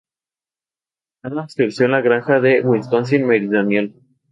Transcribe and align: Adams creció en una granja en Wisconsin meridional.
Adams 1.21 1.53
creció 1.53 1.85
en 1.85 1.91
una 1.91 2.01
granja 2.01 2.37
en 2.37 2.65
Wisconsin 2.67 3.23
meridional. 3.27 3.93